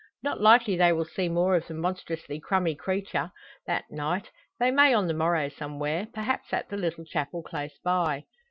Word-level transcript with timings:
Not 0.23 0.41
likely 0.41 0.75
they 0.75 0.91
will 0.93 1.05
see 1.05 1.29
more 1.29 1.55
of 1.55 1.67
the 1.67 1.75
"monstrously 1.75 2.39
crummy 2.39 2.73
creetya" 2.75 3.31
that 3.67 3.85
night 3.91 4.31
they 4.59 4.71
may 4.71 4.95
on 4.95 5.05
the 5.05 5.13
morrow 5.13 5.47
somewhere 5.47 6.07
perhaps 6.11 6.51
at 6.53 6.69
the 6.69 6.75
little 6.77 7.05
chapel 7.05 7.43
close 7.43 7.77
by. 7.83 8.23